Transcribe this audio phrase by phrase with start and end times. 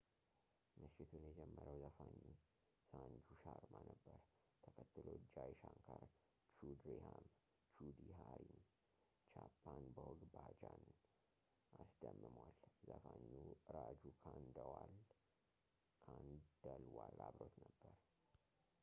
[0.81, 2.13] ምሽቱን የጀመረው ዘፋኙ
[2.87, 4.17] ሳንጁ ሻርማ ነበር
[4.63, 6.05] ተከትሎ ጃይ ሻንካር
[7.79, 8.63] ቹድሃሪም
[9.33, 10.97] chhappan bhog bhajan ን
[11.83, 13.23] አስደምሟል ዘፋኙ
[13.77, 15.05] ራጁ ካንደልዋል
[17.27, 17.95] አብሮት ነበር